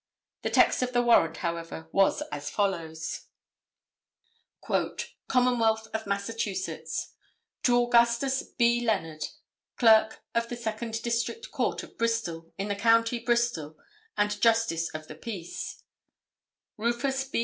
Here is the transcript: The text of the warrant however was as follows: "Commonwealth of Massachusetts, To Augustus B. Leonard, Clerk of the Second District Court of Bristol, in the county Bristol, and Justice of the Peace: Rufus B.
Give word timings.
The 0.41 0.49
text 0.49 0.81
of 0.81 0.93
the 0.93 1.03
warrant 1.03 1.37
however 1.45 1.87
was 1.91 2.23
as 2.31 2.49
follows: 2.49 3.27
"Commonwealth 5.27 5.89
of 5.93 6.07
Massachusetts, 6.07 7.13
To 7.61 7.83
Augustus 7.83 8.41
B. 8.41 8.81
Leonard, 8.83 9.25
Clerk 9.77 10.23
of 10.33 10.49
the 10.49 10.55
Second 10.57 11.03
District 11.03 11.51
Court 11.51 11.83
of 11.83 11.99
Bristol, 11.99 12.51
in 12.57 12.69
the 12.69 12.75
county 12.75 13.19
Bristol, 13.19 13.77
and 14.17 14.41
Justice 14.41 14.89
of 14.89 15.07
the 15.07 15.13
Peace: 15.13 15.83
Rufus 16.77 17.23
B. 17.25 17.39